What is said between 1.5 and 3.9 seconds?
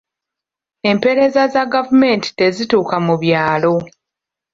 za gavumenti tezituuka mu byalo.